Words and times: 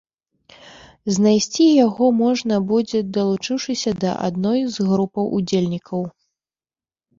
Знайсці 1.17 1.67
яго 1.85 2.05
можна 2.23 2.55
будзе, 2.73 3.03
далучыўшыся 3.19 3.95
да 4.07 4.17
адной 4.31 4.59
з 4.79 4.89
групаў 4.91 5.25
удзельнікаў. 5.37 6.01